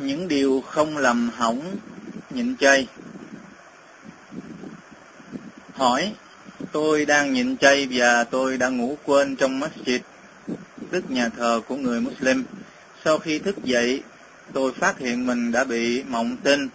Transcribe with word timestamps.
những 0.00 0.28
điều 0.28 0.62
không 0.66 0.98
làm 0.98 1.30
hỏng 1.36 1.76
nhịn 2.30 2.56
chay. 2.56 2.86
Hỏi, 5.74 6.12
tôi 6.72 7.04
đang 7.04 7.32
nhịn 7.32 7.56
chay 7.56 7.88
và 7.90 8.24
tôi 8.24 8.58
đã 8.58 8.68
ngủ 8.68 8.96
quên 9.04 9.36
trong 9.36 9.60
masjid, 9.60 9.98
tức 10.90 11.10
nhà 11.10 11.28
thờ 11.28 11.60
của 11.68 11.76
người 11.76 12.00
Muslim. 12.00 12.44
Sau 13.04 13.18
khi 13.18 13.38
thức 13.38 13.64
dậy, 13.64 14.02
tôi 14.52 14.72
phát 14.72 14.98
hiện 14.98 15.26
mình 15.26 15.52
đã 15.52 15.64
bị 15.64 16.02
mộng 16.02 16.36
tinh. 16.42 16.68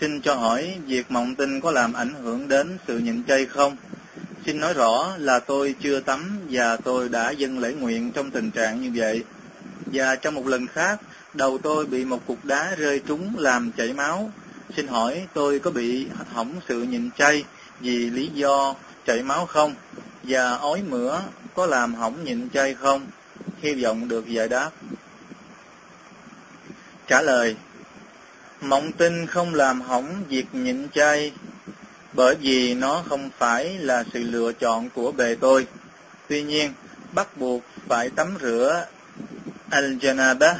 Xin 0.00 0.20
cho 0.20 0.34
hỏi, 0.34 0.76
việc 0.86 1.10
mộng 1.10 1.34
tinh 1.34 1.60
có 1.60 1.70
làm 1.70 1.92
ảnh 1.92 2.14
hưởng 2.22 2.48
đến 2.48 2.78
sự 2.86 2.98
nhịn 2.98 3.24
chay 3.24 3.46
không? 3.46 3.76
Xin 4.46 4.60
nói 4.60 4.74
rõ 4.74 5.14
là 5.18 5.38
tôi 5.38 5.74
chưa 5.80 6.00
tắm 6.00 6.38
và 6.50 6.76
tôi 6.76 7.08
đã 7.08 7.30
dâng 7.30 7.58
lễ 7.58 7.72
nguyện 7.72 8.12
trong 8.12 8.30
tình 8.30 8.50
trạng 8.50 8.82
như 8.82 8.90
vậy. 8.94 9.24
Và 9.86 10.16
trong 10.16 10.34
một 10.34 10.46
lần 10.46 10.66
khác, 10.66 11.00
đầu 11.38 11.58
tôi 11.58 11.86
bị 11.86 12.04
một 12.04 12.26
cục 12.26 12.44
đá 12.44 12.74
rơi 12.78 13.00
trúng 13.06 13.38
làm 13.38 13.72
chảy 13.72 13.92
máu. 13.92 14.30
Xin 14.76 14.88
hỏi 14.88 15.26
tôi 15.34 15.58
có 15.58 15.70
bị 15.70 16.06
hỏng 16.32 16.52
sự 16.68 16.82
nhịn 16.82 17.10
chay 17.18 17.44
vì 17.80 18.10
lý 18.10 18.30
do 18.34 18.74
chảy 19.06 19.22
máu 19.22 19.46
không? 19.46 19.74
Và 20.22 20.54
ói 20.54 20.82
mửa 20.82 21.20
có 21.54 21.66
làm 21.66 21.94
hỏng 21.94 22.24
nhịn 22.24 22.48
chay 22.50 22.74
không? 22.74 23.06
Hy 23.62 23.84
vọng 23.84 24.08
được 24.08 24.26
giải 24.26 24.48
đáp. 24.48 24.70
Trả 27.06 27.22
lời 27.22 27.56
Mộng 28.60 28.92
tinh 28.92 29.26
không 29.26 29.54
làm 29.54 29.80
hỏng 29.80 30.24
việc 30.28 30.46
nhịn 30.52 30.88
chay 30.94 31.32
bởi 32.12 32.34
vì 32.34 32.74
nó 32.74 33.02
không 33.08 33.30
phải 33.38 33.78
là 33.78 34.04
sự 34.12 34.22
lựa 34.22 34.52
chọn 34.52 34.90
của 34.90 35.12
bề 35.12 35.34
tôi. 35.34 35.66
Tuy 36.28 36.42
nhiên, 36.42 36.72
bắt 37.12 37.36
buộc 37.36 37.62
phải 37.88 38.10
tắm 38.10 38.34
rửa 38.40 38.86
al-janabah, 39.70 40.54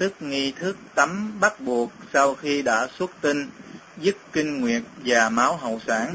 tức 0.00 0.22
nghi 0.22 0.52
thức 0.52 0.76
tắm 0.94 1.32
bắt 1.40 1.60
buộc 1.60 1.92
sau 2.12 2.34
khi 2.34 2.62
đã 2.62 2.88
xuất 2.98 3.10
tinh, 3.20 3.46
dứt 4.00 4.16
kinh 4.32 4.60
nguyệt 4.60 4.82
và 5.04 5.28
máu 5.28 5.56
hậu 5.56 5.80
sản. 5.86 6.14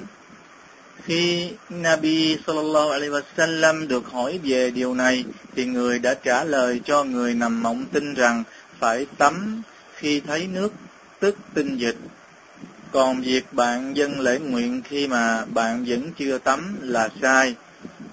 Khi 1.03 1.52
Nabi 1.69 2.38
sallallahu 2.47 2.89
alaihi 2.89 3.14
wasallam 3.14 3.88
được 3.88 4.08
hỏi 4.08 4.39
về 4.44 4.72
điều 4.72 4.94
này, 4.94 5.25
thì 5.55 5.66
người 5.66 6.00
đã 6.00 6.14
trả 6.14 6.44
lời 6.44 6.81
cho 6.86 7.03
người 7.03 7.33
nằm 7.33 7.64
mộng 7.64 7.86
tinh 7.92 8.14
rằng 8.14 8.44
phải 8.80 9.05
tắm 9.17 9.61
khi 9.95 10.20
thấy 10.20 10.47
nước, 10.47 10.73
tức 11.20 11.38
tinh 11.53 11.77
dịch. 11.77 11.97
Còn 12.92 13.22
việc 13.22 13.53
bạn 13.53 13.97
dân 13.97 14.20
lễ 14.20 14.39
nguyện 14.39 14.81
khi 14.86 15.08
mà 15.08 15.45
bạn 15.45 15.86
vẫn 15.88 16.11
chưa 16.17 16.38
tắm 16.38 16.77
là 16.81 17.09
sai, 17.22 17.55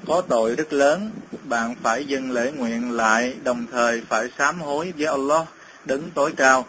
có 0.06 0.22
tội 0.28 0.54
rất 0.54 0.72
lớn. 0.72 1.10
Bạn 1.44 1.74
phải 1.82 2.04
dân 2.04 2.30
lễ 2.30 2.52
nguyện 2.56 2.92
lại, 2.92 3.34
đồng 3.44 3.66
thời 3.72 4.02
phải 4.08 4.28
sám 4.38 4.60
hối 4.60 4.92
với 4.98 5.06
Allah, 5.06 5.46
đứng 5.84 6.10
tối 6.14 6.32
cao. 6.36 6.66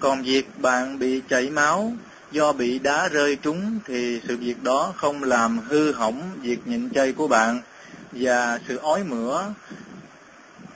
Còn 0.00 0.22
việc 0.22 0.46
bạn 0.58 0.98
bị 0.98 1.20
chảy 1.28 1.50
máu 1.50 1.92
do 2.30 2.52
bị 2.52 2.78
đá 2.78 3.08
rơi 3.08 3.36
trúng 3.36 3.78
thì 3.86 4.20
sự 4.28 4.36
việc 4.36 4.62
đó 4.62 4.92
không 4.96 5.22
làm 5.22 5.58
hư 5.58 5.92
hỏng 5.92 6.30
việc 6.40 6.58
nhịn 6.66 6.90
chay 6.90 7.12
của 7.12 7.28
bạn 7.28 7.60
và 8.12 8.58
sự 8.68 8.76
ói 8.76 9.04
mửa, 9.04 9.44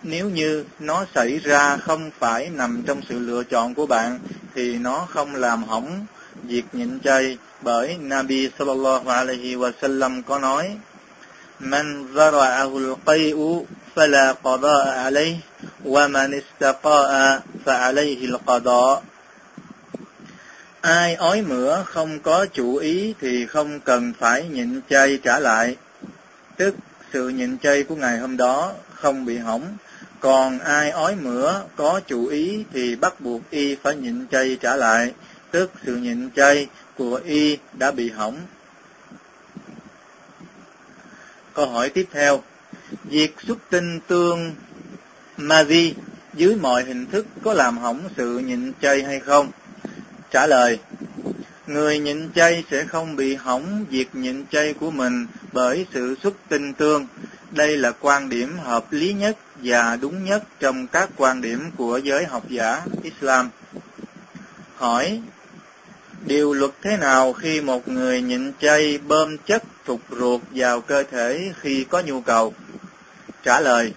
nếu 0.02 0.30
như 0.30 0.64
nó 0.78 1.04
xảy 1.14 1.38
ra 1.38 1.76
không 1.76 2.10
phải 2.18 2.50
nằm 2.50 2.82
trong 2.86 3.00
sự 3.08 3.18
lựa 3.18 3.42
chọn 3.44 3.74
của 3.74 3.86
bạn, 3.86 4.18
thì 4.54 4.78
nó 4.78 5.06
không 5.10 5.34
làm 5.34 5.62
hỏng 5.62 6.06
việc 6.42 6.64
nhịn 6.72 7.00
chay 7.00 7.38
bởi 7.60 7.96
Nabi 7.98 8.48
sallallahu 8.58 9.08
alaihi 9.08 9.56
wa 9.56 9.72
sallam 9.80 10.22
có 10.22 10.38
nói: 10.38 10.76
"Man 11.58 12.14
zara'ahu 12.14 12.78
al-qay'u 12.78 13.64
fala 13.94 14.34
qada'a 14.42 15.04
alayh 15.04 15.36
ومن 15.85 16.41
استقاء 16.41 17.41
فعليه 17.65 18.25
القضاء 18.25 19.01
Ai 20.81 21.15
ói 21.15 21.41
mửa 21.41 21.83
không 21.85 22.19
có 22.19 22.45
chủ 22.45 22.75
ý 22.75 23.13
thì 23.21 23.45
không 23.45 23.79
cần 23.79 24.13
phải 24.19 24.47
nhịn 24.47 24.81
chay 24.89 25.19
trả 25.23 25.39
lại. 25.39 25.75
Tức 26.57 26.75
sự 27.13 27.29
nhịn 27.29 27.57
chay 27.57 27.83
của 27.83 27.95
ngày 27.95 28.17
hôm 28.17 28.37
đó 28.37 28.73
không 28.93 29.25
bị 29.25 29.37
hỏng. 29.37 29.77
Còn 30.19 30.59
ai 30.59 30.89
ói 30.89 31.15
mửa 31.15 31.61
có 31.75 32.01
chủ 32.07 32.27
ý 32.27 32.63
thì 32.73 32.95
bắt 32.95 33.21
buộc 33.21 33.41
y 33.49 33.75
phải 33.75 33.95
nhịn 33.95 34.27
chay 34.31 34.57
trả 34.61 34.75
lại. 34.75 35.13
Tức 35.51 35.71
sự 35.85 35.95
nhịn 35.95 36.29
chay 36.35 36.67
của 36.97 37.21
y 37.25 37.57
đã 37.73 37.91
bị 37.91 38.09
hỏng. 38.09 38.37
Câu 41.53 41.65
hỏi 41.65 41.89
tiếp 41.89 42.07
theo. 42.11 42.43
Việc 43.03 43.35
xuất 43.47 43.57
tinh 43.69 43.99
tương 44.07 44.55
ma 45.48 45.62
vi 45.62 45.94
dưới 46.34 46.56
mọi 46.56 46.84
hình 46.84 47.06
thức 47.06 47.26
có 47.42 47.52
làm 47.52 47.78
hỏng 47.78 48.08
sự 48.16 48.38
nhịn 48.38 48.72
chay 48.82 49.02
hay 49.02 49.20
không? 49.20 49.50
Trả 50.30 50.46
lời, 50.46 50.78
người 51.66 51.98
nhịn 51.98 52.32
chay 52.34 52.64
sẽ 52.70 52.84
không 52.84 53.16
bị 53.16 53.34
hỏng 53.34 53.84
việc 53.90 54.14
nhịn 54.14 54.44
chay 54.50 54.74
của 54.74 54.90
mình 54.90 55.26
bởi 55.52 55.86
sự 55.94 56.16
xuất 56.22 56.34
tinh 56.48 56.72
tương. 56.72 57.06
Đây 57.50 57.76
là 57.76 57.92
quan 58.00 58.28
điểm 58.28 58.58
hợp 58.58 58.92
lý 58.92 59.12
nhất 59.12 59.36
và 59.62 59.96
đúng 59.96 60.24
nhất 60.24 60.44
trong 60.60 60.86
các 60.86 61.10
quan 61.16 61.40
điểm 61.40 61.70
của 61.76 61.98
giới 61.98 62.24
học 62.24 62.44
giả 62.48 62.82
Islam. 63.02 63.50
Hỏi, 64.76 65.20
điều 66.26 66.52
luật 66.52 66.70
thế 66.82 66.96
nào 66.96 67.32
khi 67.32 67.60
một 67.60 67.88
người 67.88 68.22
nhịn 68.22 68.52
chay 68.60 68.98
bơm 68.98 69.38
chất 69.38 69.62
thục 69.84 70.00
ruột 70.10 70.40
vào 70.50 70.80
cơ 70.80 71.02
thể 71.02 71.52
khi 71.60 71.84
có 71.84 72.02
nhu 72.06 72.20
cầu? 72.20 72.54
Trả 73.42 73.60
lời, 73.60 73.92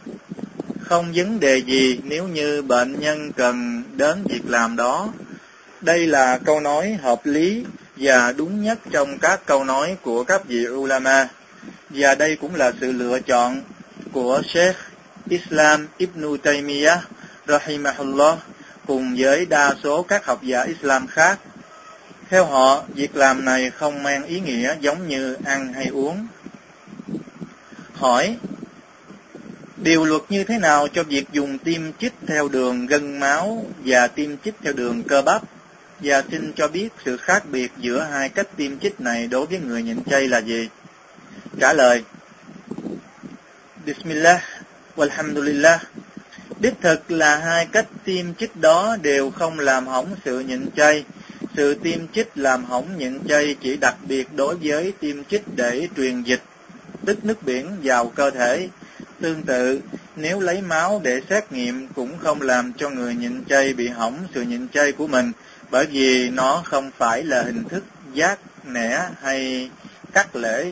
không 0.85 1.12
vấn 1.16 1.40
đề 1.40 1.57
gì 1.57 2.00
nếu 2.03 2.28
như 2.28 2.62
bệnh 2.62 3.00
nhân 3.00 3.31
cần 3.31 3.84
đến 3.96 4.23
việc 4.29 4.41
làm 4.46 4.75
đó 4.75 5.09
đây 5.81 6.07
là 6.07 6.40
câu 6.46 6.59
nói 6.59 6.97
hợp 7.01 7.25
lý 7.25 7.63
và 7.97 8.31
đúng 8.31 8.63
nhất 8.63 8.79
trong 8.91 9.18
các 9.18 9.45
câu 9.45 9.63
nói 9.63 9.97
của 10.01 10.24
các 10.24 10.45
vị 10.45 10.68
ulama. 10.68 11.28
Và 11.90 12.16
đây 12.16 12.35
cũng 12.35 12.56
là 12.56 12.72
sự 12.81 12.91
lựa 12.91 13.19
chọn 13.19 13.62
của 14.12 14.41
Sheikh 14.47 14.75
Islam 15.29 15.88
Ibn 15.97 16.38
Taymiyyah 16.38 17.00
rahimahullah 17.47 18.38
cùng 18.88 19.16
với 19.18 19.45
đa 19.45 19.74
số 19.84 20.03
các 20.03 20.25
học 20.25 20.44
giả 20.44 20.63
Islam 20.63 21.07
khác. 21.07 21.40
Theo 22.29 22.45
họ, 22.45 22.84
việc 22.88 23.16
làm 23.16 23.45
này 23.45 23.69
không 23.69 24.03
mang 24.03 24.24
ý 24.25 24.40
nghĩa 24.40 24.75
giống 24.79 25.07
như 25.07 25.38
ăn 25.45 25.74
hay 25.74 25.88
uống. 25.88 26.28
Hỏi, 27.94 28.38
điều 29.85 30.06
luật 30.06 30.22
như 30.29 30.44
thế 30.44 30.57
nào 30.57 30.88
cho 30.88 31.03
việc 31.03 31.25
dùng 31.31 31.57
tim 31.57 31.91
chích 32.00 32.13
theo 32.28 32.47
đường 32.47 32.85
gân 32.85 33.19
máu 33.19 33.66
và 33.85 34.07
tim 34.07 34.38
chích 34.44 34.53
theo 34.63 34.73
đường 34.73 35.03
cơ 35.03 35.22
bắp? 35.22 35.41
Và 36.00 36.23
xin 36.31 36.51
cho 36.56 36.68
biết 36.68 36.90
sự 37.06 37.18
khác 37.18 37.44
biệt 37.51 37.72
giữa 37.78 38.07
hai 38.12 38.29
cách 38.29 38.47
tiêm 38.57 38.79
chích 38.79 39.01
này 39.01 39.28
đối 39.28 39.45
với 39.45 39.59
người 39.59 39.84
nhịn 39.84 40.03
chay 40.03 40.28
là 40.28 40.41
gì? 40.41 40.69
Trả 41.59 41.74
lời 41.74 42.03
Bismillah, 43.85 44.41
walhamdulillah 44.95 45.78
Đích 46.59 46.74
thực 46.81 47.12
là 47.12 47.38
hai 47.38 47.66
cách 47.66 47.88
tiêm 48.03 48.34
chích 48.34 48.56
đó 48.56 48.97
đều 49.01 49.31
không 49.31 49.59
làm 49.59 49.88
hỏng 49.88 50.16
sự 50.25 50.40
nhịn 50.40 50.66
chay. 50.75 51.03
Sự 51.56 51.74
tiêm 51.74 52.00
chích 52.07 52.28
làm 52.35 52.66
hỏng 52.66 52.97
nhịn 52.97 53.19
chay 53.28 53.56
chỉ 53.62 53.78
đặc 53.78 53.95
biệt 54.07 54.28
đối 54.35 54.56
với 54.56 54.94
tiêm 55.00 55.24
chích 55.24 55.44
để 55.56 55.88
truyền 55.97 56.24
dịch, 56.24 56.41
tức 57.06 57.25
nước 57.25 57.44
biển 57.44 57.72
vào 57.84 58.12
cơ 58.16 58.31
thể. 58.31 58.69
Tương 59.21 59.43
tự, 59.43 59.79
nếu 60.15 60.39
lấy 60.39 60.61
máu 60.61 61.01
để 61.03 61.21
xét 61.29 61.51
nghiệm 61.51 61.87
cũng 61.95 62.17
không 62.17 62.41
làm 62.41 62.73
cho 62.77 62.89
người 62.89 63.15
nhịn 63.15 63.43
chay 63.49 63.73
bị 63.73 63.87
hỏng 63.87 64.17
sự 64.33 64.41
nhịn 64.41 64.67
chay 64.67 64.91
của 64.91 65.07
mình, 65.07 65.31
bởi 65.71 65.85
vì 65.85 66.29
nó 66.29 66.61
không 66.65 66.91
phải 66.97 67.23
là 67.23 67.43
hình 67.43 67.63
thức 67.63 67.83
giác 68.13 68.39
nẻ 68.65 69.09
hay 69.21 69.69
cắt 70.13 70.35
lễ. 70.35 70.71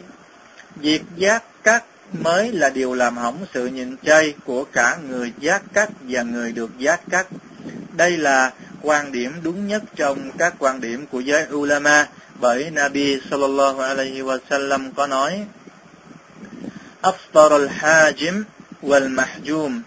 Việc 0.75 1.01
giác 1.17 1.43
cắt 1.63 1.83
mới 2.21 2.51
là 2.51 2.69
điều 2.69 2.93
làm 2.93 3.17
hỏng 3.17 3.45
sự 3.53 3.67
nhịn 3.67 3.95
chay 4.05 4.33
của 4.45 4.63
cả 4.63 4.97
người 5.09 5.33
giác 5.39 5.63
cắt 5.73 5.89
và 6.01 6.21
người 6.21 6.51
được 6.51 6.79
giác 6.79 7.01
cắt. 7.09 7.27
Đây 7.97 8.17
là 8.17 8.51
quan 8.81 9.11
điểm 9.11 9.33
đúng 9.43 9.67
nhất 9.67 9.83
trong 9.95 10.31
các 10.37 10.53
quan 10.59 10.81
điểm 10.81 11.05
của 11.11 11.19
giới 11.19 11.45
ulama 11.53 12.07
bởi 12.39 12.71
Nabi 12.71 13.19
sallallahu 13.31 13.79
alaihi 13.79 14.21
wasallam 14.21 14.91
có 14.95 15.07
nói 15.07 15.45
Aftar 17.03 17.51
al-hajim 17.51 18.43
wal-mahjum 18.81 19.81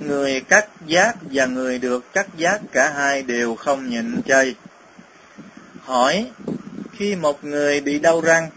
người 0.00 0.40
cắt 0.40 0.66
giác 0.86 1.16
và 1.32 1.46
người 1.46 1.78
được 1.78 2.12
cắt 2.12 2.26
giác 2.36 2.60
cả 2.72 2.92
hai 2.96 3.22
đều 3.22 3.54
không 3.54 3.90
nhịn 3.90 4.22
chay. 4.28 4.54
Hỏi, 5.80 6.26
khi 6.98 7.16
một 7.16 7.44
người 7.44 7.80
bị 7.80 7.98
đau 7.98 8.20
răng, 8.20 8.50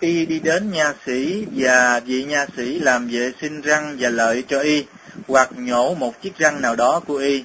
y 0.00 0.26
đi 0.26 0.38
đến 0.38 0.70
nha 0.70 0.94
sĩ 1.06 1.46
và 1.56 2.00
vị 2.00 2.24
nha 2.24 2.46
sĩ 2.56 2.78
làm 2.78 3.08
vệ 3.08 3.32
sinh 3.40 3.60
răng 3.60 3.96
và 3.98 4.08
lợi 4.08 4.44
cho 4.48 4.60
y, 4.60 4.84
hoặc 5.28 5.50
nhổ 5.56 5.94
một 5.94 6.22
chiếc 6.22 6.38
răng 6.38 6.62
nào 6.62 6.76
đó 6.76 7.00
của 7.00 7.16
y. 7.16 7.44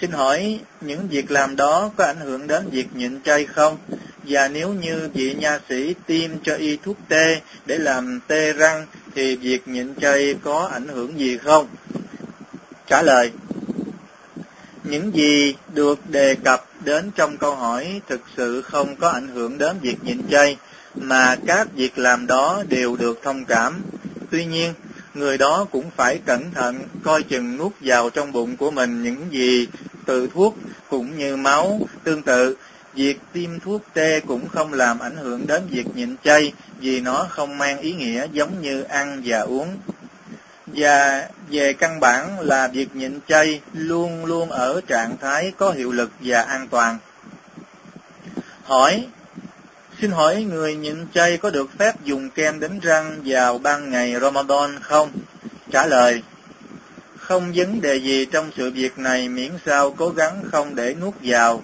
Xin 0.00 0.10
hỏi, 0.10 0.60
những 0.80 1.08
việc 1.08 1.30
làm 1.30 1.56
đó 1.56 1.90
có 1.96 2.04
ảnh 2.04 2.20
hưởng 2.20 2.46
đến 2.46 2.68
việc 2.70 2.86
nhịn 2.94 3.22
chay 3.22 3.46
không? 3.46 3.78
Và 4.24 4.48
nếu 4.48 4.68
như 4.68 5.08
vị 5.14 5.34
nha 5.34 5.58
sĩ 5.68 5.94
tiêm 6.06 6.30
cho 6.42 6.54
y 6.54 6.76
thuốc 6.76 6.96
tê 7.08 7.40
để 7.66 7.78
làm 7.78 8.20
tê 8.26 8.52
răng, 8.52 8.86
thì 9.20 9.36
việc 9.36 9.68
nhịn 9.68 9.94
chay 10.00 10.34
có 10.44 10.68
ảnh 10.72 10.88
hưởng 10.88 11.18
gì 11.18 11.38
không? 11.38 11.66
Trả 12.86 13.02
lời 13.02 13.30
Những 14.84 15.14
gì 15.14 15.54
được 15.74 16.10
đề 16.10 16.34
cập 16.34 16.64
đến 16.84 17.10
trong 17.16 17.36
câu 17.36 17.54
hỏi 17.54 18.00
thực 18.08 18.20
sự 18.36 18.62
không 18.62 18.96
có 18.96 19.08
ảnh 19.08 19.28
hưởng 19.28 19.58
đến 19.58 19.76
việc 19.82 19.96
nhịn 20.04 20.18
chay, 20.30 20.56
mà 20.94 21.36
các 21.46 21.68
việc 21.74 21.98
làm 21.98 22.26
đó 22.26 22.62
đều 22.68 22.96
được 22.96 23.20
thông 23.22 23.44
cảm. 23.44 23.82
Tuy 24.30 24.44
nhiên, 24.44 24.74
người 25.14 25.38
đó 25.38 25.66
cũng 25.70 25.90
phải 25.96 26.18
cẩn 26.26 26.50
thận 26.50 26.78
coi 27.02 27.22
chừng 27.22 27.56
nuốt 27.56 27.72
vào 27.80 28.10
trong 28.10 28.32
bụng 28.32 28.56
của 28.56 28.70
mình 28.70 29.02
những 29.02 29.26
gì 29.30 29.66
từ 30.06 30.28
thuốc 30.34 30.56
cũng 30.90 31.18
như 31.18 31.36
máu. 31.36 31.80
Tương 32.04 32.22
tự, 32.22 32.56
việc 32.94 33.18
tiêm 33.32 33.60
thuốc 33.60 33.82
tê 33.94 34.20
cũng 34.20 34.48
không 34.48 34.72
làm 34.72 34.98
ảnh 34.98 35.16
hưởng 35.16 35.46
đến 35.46 35.62
việc 35.70 35.86
nhịn 35.94 36.16
chay 36.24 36.52
vì 36.80 37.00
nó 37.00 37.26
không 37.30 37.58
mang 37.58 37.78
ý 37.78 37.92
nghĩa 37.92 38.26
giống 38.32 38.62
như 38.62 38.82
ăn 38.82 39.22
và 39.24 39.40
uống. 39.40 39.76
Và 40.66 41.28
về 41.50 41.72
căn 41.72 42.00
bản 42.00 42.40
là 42.40 42.68
việc 42.68 42.96
nhịn 42.96 43.18
chay 43.28 43.60
luôn 43.72 44.24
luôn 44.24 44.50
ở 44.50 44.80
trạng 44.86 45.16
thái 45.20 45.52
có 45.56 45.70
hiệu 45.70 45.92
lực 45.92 46.10
và 46.20 46.42
an 46.42 46.68
toàn. 46.70 46.98
Hỏi, 48.64 49.06
xin 50.00 50.10
hỏi 50.10 50.42
người 50.42 50.74
nhịn 50.74 51.06
chay 51.14 51.36
có 51.36 51.50
được 51.50 51.70
phép 51.78 51.94
dùng 52.04 52.30
kem 52.30 52.60
đánh 52.60 52.78
răng 52.80 53.20
vào 53.24 53.58
ban 53.58 53.90
ngày 53.90 54.14
Ramadan 54.20 54.78
không? 54.80 55.10
Trả 55.70 55.86
lời, 55.86 56.22
không 57.16 57.52
vấn 57.54 57.80
đề 57.80 57.96
gì 57.96 58.24
trong 58.24 58.50
sự 58.56 58.70
việc 58.70 58.98
này 58.98 59.28
miễn 59.28 59.50
sao 59.66 59.90
cố 59.90 60.08
gắng 60.08 60.42
không 60.52 60.74
để 60.74 60.94
nuốt 60.94 61.14
vào. 61.22 61.62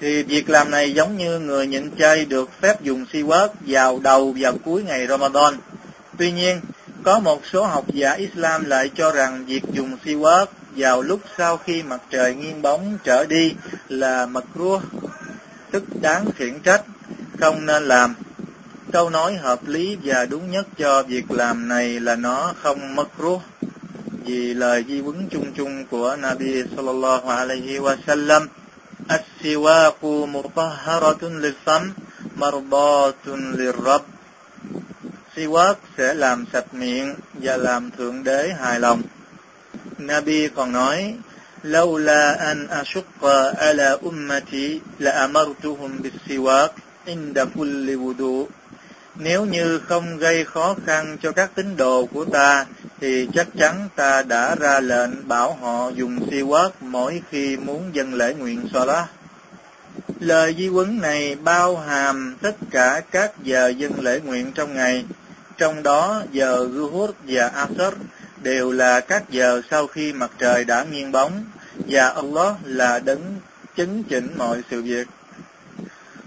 Thì 0.00 0.22
việc 0.22 0.50
làm 0.50 0.70
này 0.70 0.92
giống 0.92 1.18
như 1.18 1.38
người 1.38 1.66
nhịn 1.66 1.90
chay 1.98 2.24
được 2.24 2.50
phép 2.60 2.82
dùng 2.82 3.04
si 3.12 3.22
quớt 3.22 3.50
vào 3.66 3.98
đầu 4.02 4.34
và 4.38 4.52
cuối 4.64 4.82
ngày 4.82 5.06
Ramadan. 5.06 5.54
Tuy 6.18 6.32
nhiên, 6.32 6.60
có 7.02 7.18
một 7.18 7.42
số 7.52 7.64
học 7.64 7.84
giả 7.92 8.12
Islam 8.12 8.64
lại 8.64 8.90
cho 8.94 9.12
rằng 9.12 9.44
việc 9.46 9.62
dùng 9.72 9.96
si 10.04 10.14
quớt 10.14 10.48
vào 10.76 11.02
lúc 11.02 11.20
sau 11.38 11.56
khi 11.56 11.82
mặt 11.82 12.00
trời 12.10 12.34
nghiêng 12.34 12.62
bóng 12.62 12.98
trở 13.04 13.26
đi 13.26 13.52
là 13.88 14.26
makruh, 14.26 14.82
tức 15.70 15.84
đáng 16.00 16.24
khiển 16.36 16.60
trách, 16.60 16.82
không 17.40 17.66
nên 17.66 17.82
làm. 17.82 18.14
Câu 18.92 19.10
nói 19.10 19.34
hợp 19.34 19.68
lý 19.68 19.96
và 20.04 20.26
đúng 20.26 20.50
nhất 20.50 20.66
cho 20.78 21.02
việc 21.02 21.30
làm 21.30 21.68
này 21.68 22.00
là 22.00 22.16
nó 22.16 22.54
không 22.62 22.96
makruh 22.96 23.42
vì 24.24 24.54
lời 24.54 24.84
di 24.88 25.00
vấn 25.00 25.28
chung 25.30 25.52
chung 25.56 25.84
của 25.90 26.16
Nabi 26.16 26.62
sallallahu 26.76 27.28
alaihi 27.28 27.78
Wasallam. 27.78 28.46
sallam 29.09 29.19
السواق 29.19 30.01
مطهرة 30.05 31.21
للفم 31.23 31.83
مرضاة 32.35 33.25
للرب 33.27 34.01
Siwak 35.35 35.77
sẽ 35.97 36.13
làm 36.13 36.45
sạch 36.53 36.73
miệng 36.73 37.15
và 37.33 37.57
làm 37.57 37.91
thượng 37.91 38.23
đế 38.23 38.53
hài 38.59 38.79
lòng. 38.79 39.01
Nabi 39.97 40.47
còn 40.47 40.71
nói, 40.71 41.15
لولا 41.63 42.51
أن 42.51 42.67
أشق 42.69 43.21
على 43.57 43.99
أمتي 44.03 44.81
لأمرتهم 44.99 45.91
بالسواك 46.01 46.71
عند 47.07 47.39
كل 47.55 47.95
وضوء 47.95 48.47
nếu 49.15 49.45
như 49.45 49.79
không 49.79 50.17
gây 50.17 50.45
khó 50.45 50.75
khăn 50.85 51.17
cho 51.21 51.31
các 51.31 51.51
tín 51.55 51.77
đồ 51.77 52.05
của 52.05 52.25
ta, 52.25 52.65
thì 53.00 53.28
chắc 53.34 53.46
chắn 53.58 53.88
ta 53.96 54.22
đã 54.22 54.54
ra 54.54 54.80
lệnh 54.80 55.28
bảo 55.28 55.54
họ 55.54 55.88
dùng 55.88 56.18
si 56.30 56.42
quát 56.42 56.70
mỗi 56.80 57.22
khi 57.30 57.56
muốn 57.56 57.90
dâng 57.92 58.14
lễ 58.14 58.34
nguyện 58.34 58.68
Salah. 58.74 59.08
Lời 60.20 60.54
di 60.58 60.68
huấn 60.68 61.00
này 61.00 61.34
bao 61.34 61.76
hàm 61.76 62.36
tất 62.42 62.56
cả 62.70 63.00
các 63.10 63.32
giờ 63.42 63.68
dâng 63.68 64.00
lễ 64.00 64.20
nguyện 64.24 64.52
trong 64.52 64.74
ngày, 64.74 65.04
trong 65.58 65.82
đó 65.82 66.22
giờ 66.32 66.68
Zuhur 66.72 67.12
và 67.26 67.48
Asr 67.48 67.94
đều 68.42 68.72
là 68.72 69.00
các 69.00 69.30
giờ 69.30 69.62
sau 69.70 69.86
khi 69.86 70.12
mặt 70.12 70.30
trời 70.38 70.64
đã 70.64 70.84
nghiêng 70.84 71.12
bóng, 71.12 71.44
và 71.88 72.08
Allah 72.08 72.54
là 72.64 72.98
đấng 72.98 73.22
chứng 73.76 74.02
chỉnh 74.02 74.28
mọi 74.36 74.62
sự 74.70 74.82
việc. 74.82 75.08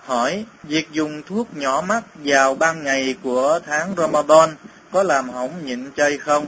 Hỏi, 0.05 0.45
việc 0.63 0.91
dùng 0.91 1.21
thuốc 1.27 1.57
nhỏ 1.57 1.83
mắt 1.87 2.03
vào 2.15 2.55
ban 2.55 2.83
ngày 2.83 3.15
của 3.23 3.59
tháng 3.65 3.93
Ramadan 3.97 4.49
có 4.91 5.03
làm 5.03 5.29
hỏng 5.29 5.65
nhịn 5.65 5.91
chay 5.97 6.17
không? 6.17 6.47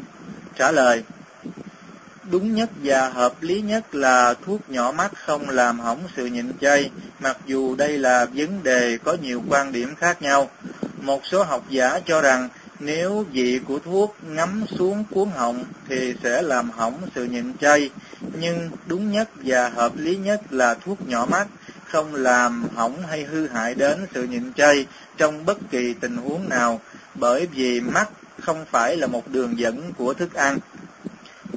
Trả 0.58 0.72
lời, 0.72 1.04
đúng 2.32 2.56
nhất 2.56 2.70
và 2.84 3.10
hợp 3.10 3.34
lý 3.42 3.62
nhất 3.62 3.96
là 3.96 4.34
thuốc 4.46 4.70
nhỏ 4.70 4.92
mắt 4.92 5.12
không 5.26 5.50
làm 5.50 5.80
hỏng 5.80 6.00
sự 6.16 6.26
nhịn 6.26 6.52
chay, 6.62 6.90
mặc 7.20 7.38
dù 7.46 7.76
đây 7.76 7.98
là 7.98 8.26
vấn 8.26 8.64
đề 8.64 8.98
có 9.04 9.18
nhiều 9.22 9.44
quan 9.50 9.72
điểm 9.72 9.96
khác 9.96 10.22
nhau. 10.22 10.50
Một 11.02 11.26
số 11.26 11.44
học 11.44 11.64
giả 11.70 12.00
cho 12.06 12.22
rằng 12.22 12.50
nếu 12.80 13.26
vị 13.32 13.60
của 13.68 13.80
thuốc 13.80 14.16
ngấm 14.28 14.66
xuống 14.78 15.04
cuốn 15.12 15.30
họng 15.36 15.64
thì 15.90 16.14
sẽ 16.24 16.42
làm 16.42 16.72
hỏng 16.72 17.02
sự 17.16 17.24
nhịn 17.24 17.54
chay, 17.62 17.90
nhưng 18.40 18.70
đúng 18.88 19.12
nhất 19.12 19.30
và 19.44 19.70
hợp 19.70 19.92
lý 19.98 20.18
nhất 20.18 20.42
là 20.50 20.74
thuốc 20.74 21.08
nhỏ 21.08 21.28
mắt 21.32 21.48
không 21.92 22.16
làm 22.16 22.68
hỏng 22.76 23.04
hay 23.10 23.24
hư 23.24 23.48
hại 23.48 23.76
đến 23.76 24.06
sự 24.14 24.24
nhịn 24.24 24.54
chay 24.54 24.86
trong 25.18 25.46
bất 25.46 25.58
kỳ 25.72 25.94
tình 25.94 26.18
huống 26.18 26.50
nào, 26.50 26.82
bởi 27.16 27.46
vì 27.46 27.82
mắt 27.82 28.10
không 28.46 28.66
phải 28.72 28.98
là 28.98 29.08
một 29.08 29.24
đường 29.32 29.60
dẫn 29.60 29.94
của 29.98 30.14
thức 30.14 30.34
ăn. 30.34 30.60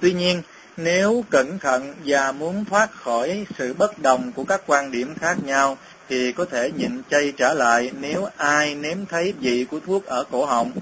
Tuy 0.01 0.13
nhiên, 0.13 0.43
nếu 0.77 1.25
cẩn 1.31 1.59
thận 1.59 1.95
và 2.05 2.33
muốn 2.33 2.65
thoát 2.65 2.93
khỏi 2.93 3.47
sự 3.59 3.75
bất 3.75 3.99
đồng 3.99 4.33
của 4.33 4.45
các 4.45 4.63
quan 4.67 4.91
điểm 4.91 5.15
khác 5.21 5.37
nhau, 5.45 5.79
thì 6.09 6.33
có 6.33 6.45
thể 6.45 6.71
nhịn 6.77 7.03
chay 7.11 7.33
trở 7.37 7.55
lại 7.55 7.91
nếu 8.01 8.29
ai 8.37 8.75
nếm 8.75 8.97
thấy 9.07 9.35
vị 9.41 9.67
của 9.71 9.81
thuốc 9.87 10.05
ở 10.05 10.25
cổ 10.31 10.45
họng. 10.47 10.73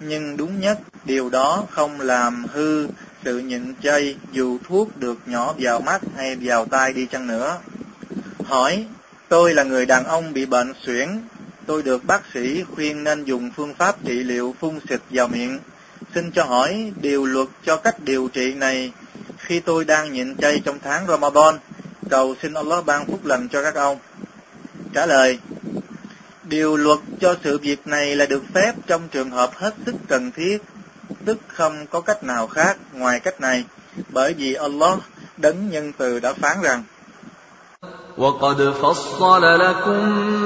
Nhưng 0.00 0.36
đúng 0.36 0.60
nhất, 0.60 0.78
điều 1.04 1.30
đó 1.30 1.66
không 1.70 2.00
làm 2.00 2.46
hư 2.52 2.86
sự 3.24 3.38
nhịn 3.38 3.74
chay 3.82 4.16
dù 4.32 4.58
thuốc 4.68 4.96
được 4.96 5.18
nhỏ 5.26 5.54
vào 5.58 5.80
mắt 5.80 6.00
hay 6.16 6.36
vào 6.40 6.64
tai 6.64 6.92
đi 6.92 7.06
chăng 7.06 7.26
nữa. 7.26 7.58
Hỏi, 8.44 8.86
tôi 9.28 9.54
là 9.54 9.62
người 9.62 9.86
đàn 9.86 10.04
ông 10.04 10.32
bị 10.32 10.46
bệnh 10.46 10.72
suyễn, 10.86 11.08
tôi 11.67 11.83
được 11.83 12.05
bác 12.05 12.21
sĩ 12.33 12.63
khuyên 12.63 13.03
nên 13.03 13.23
dùng 13.23 13.51
phương 13.55 13.73
pháp 13.73 13.95
trị 14.05 14.13
liệu 14.13 14.55
phun 14.59 14.79
xịt 14.89 15.01
vào 15.09 15.27
miệng. 15.27 15.59
Xin 16.15 16.31
cho 16.31 16.43
hỏi 16.43 16.91
điều 17.01 17.25
luật 17.25 17.47
cho 17.65 17.77
cách 17.77 17.95
điều 17.99 18.27
trị 18.27 18.53
này 18.53 18.91
khi 19.37 19.59
tôi 19.59 19.85
đang 19.85 20.13
nhịn 20.13 20.35
chay 20.37 20.61
trong 20.65 20.79
tháng 20.83 21.07
Ramadan. 21.07 21.55
Cầu 22.09 22.35
xin 22.41 22.53
Allah 22.53 22.85
ban 22.85 23.05
phúc 23.05 23.25
lành 23.25 23.47
cho 23.49 23.63
các 23.63 23.75
ông. 23.75 23.97
Trả 24.93 25.05
lời, 25.05 25.39
điều 26.43 26.77
luật 26.77 26.99
cho 27.21 27.35
sự 27.43 27.57
việc 27.57 27.87
này 27.87 28.15
là 28.15 28.25
được 28.25 28.43
phép 28.53 28.73
trong 28.87 29.07
trường 29.11 29.29
hợp 29.31 29.51
hết 29.55 29.73
sức 29.85 29.95
cần 30.07 30.31
thiết, 30.31 30.57
tức 31.25 31.37
không 31.47 31.85
có 31.89 32.01
cách 32.01 32.23
nào 32.23 32.47
khác 32.47 32.77
ngoài 32.93 33.19
cách 33.19 33.41
này, 33.41 33.63
bởi 34.09 34.33
vì 34.33 34.53
Allah 34.53 34.99
đấng 35.37 35.69
nhân 35.69 35.91
từ 35.97 36.19
đã 36.19 36.33
phán 36.33 36.57
rằng 36.61 36.83
وقد 38.17 38.61
فصل 38.81 39.43
لكم 39.43 40.36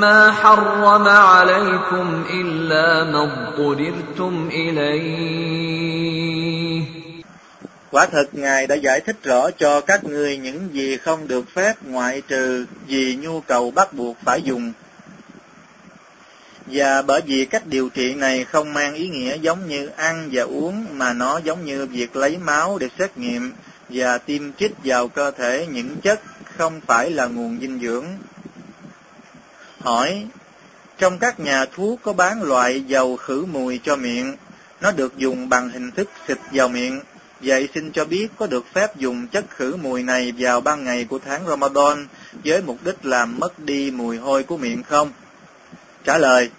ما 0.00 0.32
حرم 0.32 1.08
عليكم 1.08 2.24
إلا 2.30 3.04
ما 3.12 3.22
اضطررتم 3.24 4.48
إليه 4.52 5.96
Quả 7.90 8.06
thật 8.06 8.28
Ngài 8.32 8.66
đã 8.66 8.74
giải 8.74 9.00
thích 9.00 9.16
rõ 9.22 9.50
cho 9.50 9.80
các 9.80 10.04
ngươi 10.04 10.36
những 10.36 10.68
gì 10.72 10.96
không 10.96 11.28
được 11.28 11.44
phép 11.54 11.74
ngoại 11.82 12.22
trừ 12.28 12.66
vì 12.86 13.16
nhu 13.16 13.40
cầu 13.40 13.70
bắt 13.70 13.92
buộc 13.92 14.16
phải 14.24 14.42
dùng. 14.42 14.72
Và 16.66 17.02
bởi 17.02 17.20
vì 17.26 17.44
cách 17.44 17.66
điều 17.66 17.88
trị 17.88 18.14
này 18.14 18.44
không 18.44 18.72
mang 18.72 18.94
ý 18.94 19.08
nghĩa 19.08 19.38
giống 19.38 19.68
như 19.68 19.90
ăn 19.96 20.28
và 20.32 20.42
uống 20.42 20.86
mà 20.92 21.12
nó 21.12 21.40
giống 21.44 21.64
như 21.64 21.86
việc 21.86 22.16
lấy 22.16 22.38
máu 22.38 22.78
để 22.78 22.88
xét 22.98 23.18
nghiệm 23.18 23.52
và 23.88 24.18
tiêm 24.18 24.52
chích 24.52 24.72
vào 24.84 25.08
cơ 25.08 25.30
thể 25.30 25.66
những 25.72 25.96
chất 26.02 26.20
không 26.56 26.80
phải 26.86 27.10
là 27.10 27.26
nguồn 27.26 27.58
dinh 27.60 27.80
dưỡng. 27.80 28.06
Hỏi, 29.83 30.27
trong 30.97 31.19
các 31.19 31.39
nhà 31.39 31.65
thuốc 31.65 31.99
có 32.03 32.13
bán 32.13 32.43
loại 32.43 32.81
dầu 32.81 33.15
khử 33.15 33.45
mùi 33.51 33.79
cho 33.83 33.95
miệng, 33.95 34.35
nó 34.81 34.91
được 34.91 35.17
dùng 35.17 35.49
bằng 35.49 35.69
hình 35.69 35.91
thức 35.91 36.09
xịt 36.27 36.37
vào 36.51 36.67
miệng. 36.67 37.01
Vậy 37.41 37.69
xin 37.73 37.91
cho 37.91 38.05
biết 38.05 38.27
có 38.37 38.47
được 38.47 38.65
phép 38.73 38.97
dùng 38.97 39.27
chất 39.27 39.45
khử 39.49 39.75
mùi 39.75 40.03
này 40.03 40.33
vào 40.37 40.61
ban 40.61 40.83
ngày 40.83 41.05
của 41.09 41.19
tháng 41.19 41.47
Ramadan 41.47 42.07
với 42.45 42.61
mục 42.61 42.77
đích 42.83 43.05
làm 43.05 43.39
mất 43.39 43.59
đi 43.59 43.91
mùi 43.91 44.17
hôi 44.17 44.43
của 44.43 44.57
miệng 44.57 44.83
không? 44.83 45.11
Trả 46.03 46.17
lời, 46.17 46.49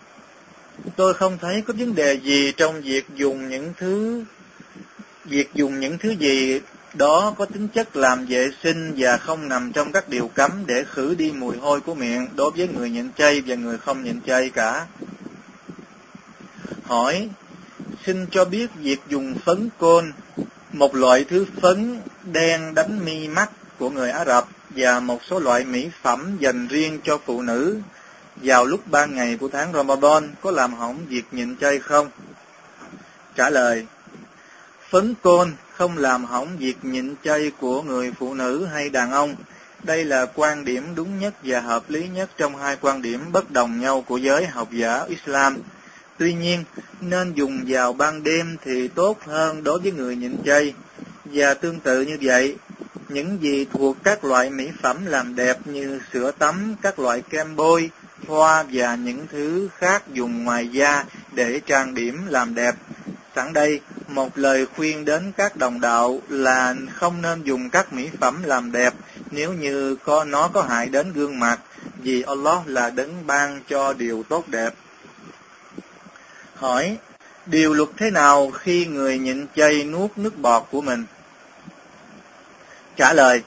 tôi 0.96 1.14
không 1.14 1.38
thấy 1.40 1.62
có 1.66 1.74
vấn 1.78 1.94
đề 1.94 2.14
gì 2.14 2.52
trong 2.56 2.80
việc 2.80 3.04
dùng 3.14 3.48
những 3.48 3.72
thứ 3.76 4.24
việc 5.24 5.54
dùng 5.54 5.80
những 5.80 5.98
thứ 5.98 6.10
gì 6.10 6.60
đó 6.94 7.34
có 7.38 7.44
tính 7.44 7.68
chất 7.68 7.96
làm 7.96 8.26
vệ 8.26 8.50
sinh 8.62 8.94
và 8.96 9.16
không 9.16 9.48
nằm 9.48 9.72
trong 9.72 9.92
các 9.92 10.08
điều 10.08 10.30
cấm 10.34 10.50
để 10.66 10.84
khử 10.84 11.14
đi 11.14 11.32
mùi 11.32 11.56
hôi 11.56 11.80
của 11.80 11.94
miệng 11.94 12.28
đối 12.36 12.50
với 12.50 12.68
người 12.68 12.90
nhịn 12.90 13.12
chay 13.18 13.40
và 13.46 13.54
người 13.54 13.78
không 13.78 14.04
nhịn 14.04 14.20
chay 14.26 14.50
cả. 14.50 14.86
Hỏi, 16.84 17.28
xin 18.06 18.26
cho 18.30 18.44
biết 18.44 18.70
việc 18.74 19.00
dùng 19.08 19.34
phấn 19.44 19.68
côn, 19.78 20.12
một 20.72 20.94
loại 20.94 21.24
thứ 21.24 21.46
phấn 21.60 22.00
đen 22.32 22.74
đánh 22.74 23.04
mi 23.04 23.28
mắt 23.28 23.50
của 23.78 23.90
người 23.90 24.10
Ả 24.10 24.24
Rập 24.24 24.48
và 24.70 25.00
một 25.00 25.20
số 25.30 25.38
loại 25.38 25.64
mỹ 25.64 25.88
phẩm 26.02 26.36
dành 26.40 26.66
riêng 26.66 27.00
cho 27.04 27.18
phụ 27.26 27.42
nữ 27.42 27.80
vào 28.36 28.64
lúc 28.64 28.80
ban 28.86 29.14
ngày 29.14 29.36
của 29.40 29.48
tháng 29.48 29.72
Ramadan 29.72 30.34
có 30.40 30.50
làm 30.50 30.74
hỏng 30.74 30.98
việc 31.08 31.24
nhịn 31.32 31.56
chay 31.56 31.78
không? 31.78 32.10
Trả 33.34 33.50
lời, 33.50 33.86
phấn 34.92 35.14
côn 35.22 35.52
không 35.76 35.98
làm 35.98 36.24
hỏng 36.24 36.56
việc 36.58 36.76
nhịn 36.82 37.14
chay 37.24 37.50
của 37.60 37.82
người 37.82 38.12
phụ 38.18 38.34
nữ 38.34 38.64
hay 38.64 38.90
đàn 38.90 39.12
ông, 39.12 39.34
Đây 39.82 40.04
là 40.04 40.26
quan 40.34 40.64
điểm 40.64 40.84
đúng 40.94 41.18
nhất 41.18 41.34
và 41.44 41.60
hợp 41.60 41.90
lý 41.90 42.08
nhất 42.08 42.30
trong 42.36 42.56
hai 42.56 42.76
quan 42.80 43.02
điểm 43.02 43.20
bất 43.32 43.50
đồng 43.50 43.80
nhau 43.80 44.04
của 44.08 44.16
giới 44.16 44.46
học 44.46 44.68
giả 44.70 45.04
Islam. 45.08 45.56
Tuy 46.18 46.34
nhiên, 46.34 46.64
nên 47.00 47.32
dùng 47.32 47.64
vào 47.66 47.92
ban 47.92 48.22
đêm 48.22 48.56
thì 48.64 48.88
tốt 48.88 49.18
hơn 49.26 49.64
đối 49.64 49.78
với 49.80 49.92
người 49.92 50.16
nhịn 50.16 50.36
chay. 50.44 50.74
Và 51.24 51.54
tương 51.54 51.80
tự 51.80 52.02
như 52.02 52.18
vậy, 52.20 52.56
những 53.08 53.42
gì 53.42 53.66
thuộc 53.72 53.96
các 54.04 54.24
loại 54.24 54.50
mỹ 54.50 54.68
phẩm 54.82 55.06
làm 55.06 55.36
đẹp 55.36 55.58
như 55.64 56.00
sữa 56.12 56.30
tắm, 56.38 56.74
các 56.82 56.98
loại 56.98 57.22
kem 57.30 57.56
bôi, 57.56 57.90
hoa 58.26 58.64
và 58.72 58.94
những 58.94 59.26
thứ 59.32 59.68
khác 59.78 60.02
dùng 60.12 60.44
ngoài 60.44 60.68
da 60.68 61.04
để 61.32 61.60
trang 61.66 61.94
điểm 61.94 62.26
làm 62.28 62.54
đẹp. 62.54 62.74
Sẵn 63.36 63.52
đây, 63.52 63.80
một 64.08 64.38
lời 64.38 64.66
khuyên 64.76 65.04
đến 65.04 65.32
các 65.36 65.56
đồng 65.56 65.80
đạo 65.80 66.20
là 66.28 66.74
không 66.94 67.22
nên 67.22 67.42
dùng 67.42 67.70
các 67.70 67.92
mỹ 67.92 68.08
phẩm 68.20 68.42
làm 68.42 68.72
đẹp 68.72 68.94
nếu 69.30 69.52
như 69.52 69.96
có 70.04 70.24
nó 70.24 70.48
có 70.48 70.62
hại 70.62 70.86
đến 70.88 71.12
gương 71.12 71.40
mặt, 71.40 71.60
vì 71.98 72.22
Allah 72.22 72.66
là 72.66 72.90
đấng 72.90 73.26
ban 73.26 73.60
cho 73.68 73.92
điều 73.92 74.22
tốt 74.28 74.48
đẹp. 74.48 74.74
Hỏi, 76.54 76.96
điều 77.46 77.74
luật 77.74 77.88
thế 77.96 78.10
nào 78.10 78.50
khi 78.50 78.86
người 78.86 79.18
nhịn 79.18 79.46
chay 79.56 79.84
nuốt 79.84 80.18
nước 80.18 80.38
bọt 80.38 80.62
của 80.70 80.80
mình? 80.80 81.04
Trả 82.96 83.12
lời, 83.12 83.42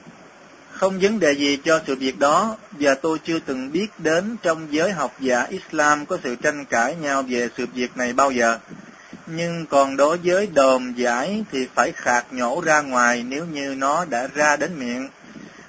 không 0.70 0.98
vấn 0.98 1.20
đề 1.20 1.32
gì 1.32 1.58
cho 1.64 1.80
sự 1.86 1.94
việc 1.94 2.18
đó, 2.18 2.56
và 2.70 2.94
tôi 2.94 3.18
chưa 3.18 3.38
từng 3.38 3.72
biết 3.72 3.86
đến 3.98 4.36
trong 4.42 4.66
giới 4.70 4.92
học 4.92 5.14
giả 5.20 5.44
Islam 5.44 6.06
có 6.06 6.18
sự 6.24 6.36
tranh 6.36 6.64
cãi 6.64 6.96
nhau 7.00 7.22
về 7.22 7.48
sự 7.56 7.66
việc 7.74 7.96
này 7.96 8.12
bao 8.12 8.30
giờ. 8.30 8.58
Nhưng 9.26 9.66
còn 9.66 9.96
đối 9.96 10.18
với 10.24 10.46
đồm 10.46 10.94
giải 10.94 11.44
thì 11.52 11.66
phải 11.74 11.92
khạc 11.92 12.32
nhổ 12.32 12.60
ra 12.60 12.80
ngoài 12.80 13.24
nếu 13.28 13.44
như 13.46 13.74
nó 13.78 14.04
đã 14.04 14.28
ra 14.34 14.56
đến 14.56 14.78
miệng. 14.78 15.08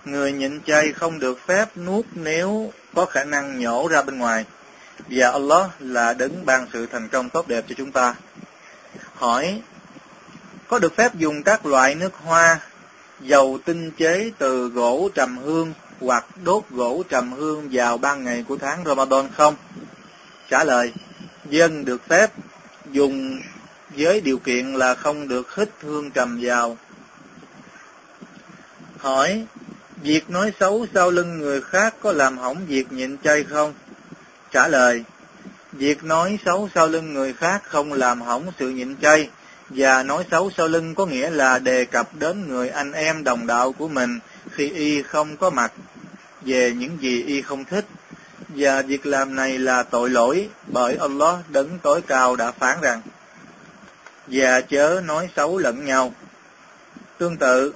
Người 0.06 0.32
nhịn 0.32 0.62
chay 0.62 0.94
không 0.94 1.20
được 1.20 1.40
phép 1.48 1.78
nuốt 1.78 2.06
nếu 2.14 2.72
có 2.94 3.06
khả 3.06 3.24
năng 3.24 3.60
nhổ 3.60 3.88
ra 3.88 4.02
bên 4.02 4.18
ngoài. 4.18 4.46
Và 5.10 5.32
Allah 5.32 5.72
là 5.80 6.14
đấng 6.14 6.46
ban 6.46 6.68
sự 6.74 6.86
thành 6.86 7.10
công 7.10 7.30
tốt 7.30 7.48
đẹp 7.48 7.66
cho 7.70 7.76
chúng 7.78 7.92
ta. 7.92 8.16
Hỏi, 9.14 9.62
có 10.68 10.80
được 10.80 10.96
phép 10.96 11.16
dùng 11.16 11.44
các 11.44 11.66
loại 11.66 11.96
nước 11.96 12.14
hoa 12.14 12.60
dầu 13.20 13.60
tinh 13.66 13.92
chế 13.92 14.32
từ 14.38 14.68
gỗ 14.70 15.10
trầm 15.16 15.38
hương 15.38 15.74
hoặc 16.00 16.26
đốt 16.44 16.64
gỗ 16.72 17.04
trầm 17.10 17.32
hương 17.32 17.70
vào 17.72 17.98
ban 17.98 18.24
ngày 18.24 18.46
của 18.48 18.58
tháng 18.58 18.84
Ramadan 18.86 19.30
không? 19.38 19.56
Trả 20.50 20.64
lời, 20.64 20.94
dân 21.50 21.86
được 21.86 22.08
phép 22.08 22.32
dùng 22.98 23.42
với 23.98 24.22
điều 24.22 24.38
kiện 24.38 24.74
là 24.74 24.96
không 24.96 25.28
được 25.28 25.56
hít 25.56 25.70
hương 25.82 26.12
trầm 26.12 26.40
vào. 26.42 26.78
Hỏi, 28.98 29.46
việc 30.02 30.30
nói 30.30 30.54
xấu 30.60 30.86
sau 30.94 31.12
lưng 31.12 31.38
người 31.38 31.62
khác 31.62 31.96
có 32.02 32.12
làm 32.12 32.38
hỏng 32.38 32.58
việc 32.68 32.92
nhịn 32.92 33.18
chay 33.24 33.44
không? 33.44 33.74
Trả 34.52 34.68
lời, 34.68 35.04
việc 35.72 36.04
nói 36.04 36.40
xấu 36.46 36.70
sau 36.76 36.88
lưng 36.88 37.14
người 37.14 37.34
khác 37.34 37.64
không 37.64 37.94
làm 37.94 38.22
hỏng 38.22 38.52
sự 38.60 38.70
nhịn 38.70 38.96
chay, 39.02 39.30
và 39.70 40.04
nói 40.04 40.24
xấu 40.32 40.52
sau 40.58 40.68
lưng 40.68 40.96
có 40.96 41.06
nghĩa 41.06 41.30
là 41.30 41.60
đề 41.60 41.86
cập 41.86 42.16
đến 42.16 42.48
người 42.48 42.70
anh 42.70 42.92
em 42.92 43.24
đồng 43.24 43.48
đạo 43.48 43.72
của 43.72 43.88
mình 43.88 44.20
khi 44.52 44.70
y 44.70 45.02
không 45.02 45.38
có 45.38 45.50
mặt 45.50 45.74
về 46.42 46.74
những 46.78 46.98
gì 47.02 47.24
y 47.24 47.42
không 47.42 47.66
thích 47.66 47.86
và 48.58 48.82
việc 48.82 49.06
làm 49.06 49.36
này 49.36 49.60
là 49.60 49.84
tội 49.84 50.10
lỗi 50.10 50.50
bởi 50.68 50.96
Allah 50.96 51.36
đấng 51.50 51.80
tối 51.80 52.02
cao 52.02 52.36
đã 52.36 52.52
phán 52.52 52.78
rằng, 52.82 53.02
và 54.28 54.62
chớ 54.62 55.02
nói 55.06 55.30
xấu 55.36 55.58
lẫn 55.58 55.86
nhau. 55.86 56.14
Tương 57.18 57.38
tự, 57.38 57.74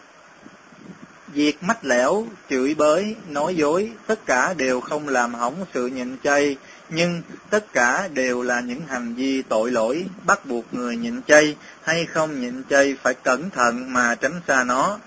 việc 1.34 1.64
mách 1.64 1.86
lẻo, 1.86 2.26
chửi 2.50 2.76
bới, 2.76 3.16
nói 3.28 3.56
dối, 3.56 3.92
tất 4.08 4.26
cả 4.26 4.54
đều 4.54 4.82
không 4.82 5.08
làm 5.08 5.34
hỏng 5.34 5.66
sự 5.74 5.88
nhịn 5.88 6.18
chay, 6.24 6.58
nhưng 6.90 7.22
tất 7.50 7.74
cả 7.74 8.08
đều 8.14 8.42
là 8.42 8.60
những 8.60 8.82
hành 8.88 9.14
vi 9.14 9.42
tội 9.42 9.72
lỗi, 9.72 10.06
bắt 10.26 10.46
buộc 10.46 10.74
người 10.74 10.96
nhịn 10.96 11.22
chay 11.28 11.56
hay 11.84 12.06
không 12.06 12.42
nhịn 12.42 12.64
chay 12.70 12.96
phải 13.04 13.14
cẩn 13.14 13.50
thận 13.50 13.94
mà 13.94 14.16
tránh 14.16 14.42
xa 14.48 14.64
nó. 14.64 15.00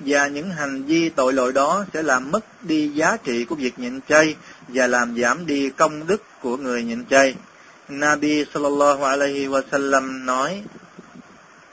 Và 0.00 0.26
những 0.26 0.50
hành 0.50 0.82
vi 0.82 1.08
tội 1.08 1.32
lỗi 1.32 1.52
đó 1.52 1.84
sẽ 1.94 2.02
làm 2.02 2.30
mất 2.30 2.64
đi 2.64 2.88
giá 2.88 3.16
trị 3.24 3.44
của 3.44 3.54
việc 3.54 3.78
nhịn 3.78 4.00
chay 4.08 4.36
và 4.69 4.87
làm 4.87 5.17
giảm 5.17 5.45
đi 5.45 5.69
công 5.69 6.07
đức 6.07 6.23
của 6.41 6.57
người 6.57 6.83
nhịn 6.83 7.05
chay. 7.05 7.35
Nabi 7.89 8.45
sallallahu 8.53 9.03
alaihi 9.03 9.47
wasallam 9.47 10.25
nói: 10.25 10.63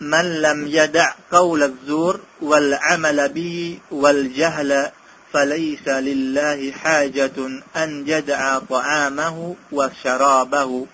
"Man 0.01 0.43
lam 0.43 0.71
yada' 0.73 1.15
qawl 1.31 1.61
az-zur 1.69 2.15
wal 2.41 2.79
'amala 2.79 3.29
bi 3.29 3.77
wal 3.91 4.29
jahla 4.35 4.91
فليس 5.33 5.89
لله 5.89 6.73
حاجة 6.73 7.37
أن 7.77 7.91
يدع 8.07 8.59
طعامه 8.59 9.55
وشرابه 9.73 10.87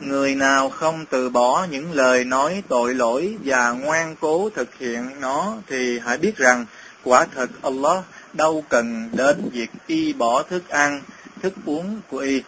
Người 0.00 0.34
nào 0.34 0.70
không 0.70 1.04
từ 1.10 1.28
bỏ 1.28 1.66
những 1.70 1.92
lời 1.92 2.24
nói 2.24 2.62
tội 2.68 2.94
lỗi 2.94 3.36
và 3.44 3.70
ngoan 3.70 4.16
cố 4.20 4.50
thực 4.50 4.74
hiện 4.78 5.10
nó 5.20 5.54
thì 5.66 5.98
hãy 5.98 6.18
biết 6.18 6.36
rằng 6.36 6.66
quả 7.04 7.26
thật 7.34 7.50
Allah 7.62 8.04
đâu 8.35 8.63
cần 8.69 9.09
đến 9.13 9.49
việc 9.49 9.69
y 9.87 10.13
bỏ 10.13 10.43
thức 10.43 10.69
ăn, 10.69 11.01
thức 11.41 11.53
uống 11.65 12.01
của 12.09 12.17
y. 12.17 12.41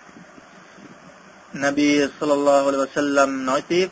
Nabi 1.53 1.99
sallallahu 2.19 2.65
alaihi 2.65 2.85
wasallam 2.85 3.45
nói 3.45 3.61
tiếp: 3.61 3.87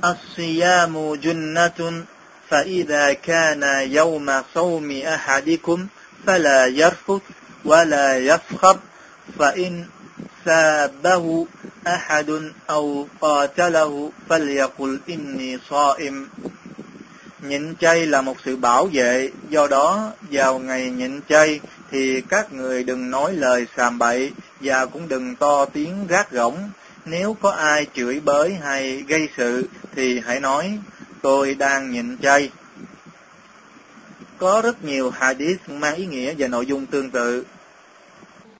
"As-siyamu 0.00 1.16
junnatun 1.16 2.04
فإذا 2.50 3.12
كان 3.12 3.62
يوم 3.90 4.42
صوم 4.54 4.90
أحدكم 4.90 5.86
فلا 6.26 6.66
يرفث 6.66 7.22
ولا 7.64 8.18
يفخر 8.18 8.78
فإن 9.38 9.86
سابه 10.44 11.46
أحد 11.86 12.52
أو 12.70 13.06
قاتله 13.20 14.12
فليقل 14.28 15.00
إني 15.08 15.58
صائم 15.68 16.28
Nhịn 17.40 17.74
chay 17.76 18.06
là 18.06 18.22
một 18.22 18.36
sự 18.44 18.56
bảo 18.56 18.88
vệ, 18.92 19.30
do 19.48 19.66
đó 19.66 20.12
vào 20.30 20.58
ngày 20.58 20.90
nhịn 20.90 21.20
chay 21.28 21.60
thì 21.90 22.20
các 22.20 22.52
người 22.52 22.84
đừng 22.84 23.10
nói 23.10 23.32
lời 23.34 23.66
sàm 23.76 23.98
bậy 23.98 24.32
và 24.60 24.86
cũng 24.86 25.08
đừng 25.08 25.36
to 25.36 25.64
tiếng 25.64 26.06
gác 26.06 26.30
gỏng. 26.30 26.70
Nếu 27.04 27.36
có 27.40 27.50
ai 27.50 27.86
chửi 27.94 28.20
bới 28.20 28.54
hay 28.54 29.04
gây 29.08 29.28
sự 29.36 29.68
thì 29.94 30.20
hãy 30.20 30.40
nói 30.40 30.78
tôi 31.22 31.54
đang 31.54 31.90
nhịn 31.90 32.18
chay. 32.18 32.50
Có 34.38 34.60
rất 34.64 34.84
nhiều 34.84 35.10
hadith 35.10 35.68
mang 35.68 35.94
ý 35.94 36.06
nghĩa 36.06 36.34
và 36.38 36.48
nội 36.48 36.66
dung 36.66 36.86
tương 36.86 37.10
tự 37.10 37.44